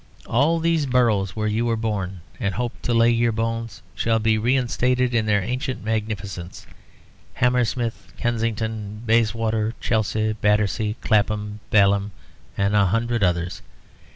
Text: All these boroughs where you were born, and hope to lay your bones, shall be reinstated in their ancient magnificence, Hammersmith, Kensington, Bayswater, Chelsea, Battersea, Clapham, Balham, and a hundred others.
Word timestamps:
All 0.25 0.57
these 0.59 0.87
boroughs 0.87 1.35
where 1.35 1.47
you 1.47 1.63
were 1.63 1.75
born, 1.77 2.21
and 2.39 2.55
hope 2.55 2.73
to 2.81 2.91
lay 2.91 3.11
your 3.11 3.31
bones, 3.31 3.83
shall 3.93 4.17
be 4.17 4.35
reinstated 4.35 5.13
in 5.13 5.27
their 5.27 5.43
ancient 5.43 5.83
magnificence, 5.85 6.65
Hammersmith, 7.35 8.11
Kensington, 8.17 9.03
Bayswater, 9.05 9.75
Chelsea, 9.79 10.33
Battersea, 10.41 10.95
Clapham, 11.01 11.59
Balham, 11.69 12.13
and 12.57 12.75
a 12.75 12.87
hundred 12.87 13.21
others. 13.23 13.61